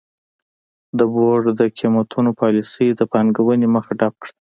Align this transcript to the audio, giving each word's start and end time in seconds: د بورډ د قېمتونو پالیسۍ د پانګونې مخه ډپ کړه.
د 0.97 0.99
بورډ 1.13 1.43
د 1.59 1.61
قېمتونو 1.77 2.29
پالیسۍ 2.41 2.87
د 2.95 3.01
پانګونې 3.11 3.67
مخه 3.75 3.91
ډپ 3.99 4.13
کړه. 4.21 4.33